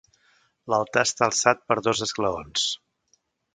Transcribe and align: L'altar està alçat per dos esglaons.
L'altar 0.73 1.03
està 1.09 1.27
alçat 1.27 1.63
per 1.67 1.79
dos 1.89 2.03
esglaons. 2.07 2.67